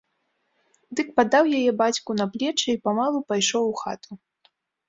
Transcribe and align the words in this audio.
Дык 0.99 1.07
паддаў 1.19 1.43
яе 1.59 1.71
бацьку 1.83 2.17
на 2.21 2.25
плечы 2.37 2.65
й 2.71 2.81
памалу 2.89 3.19
пайшоў 3.33 3.63
у 3.75 3.77
хату. 3.83 4.11